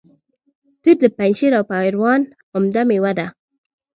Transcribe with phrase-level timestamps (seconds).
[0.81, 2.21] توت د پنجشیر او پروان
[2.55, 3.27] عمده میوه ده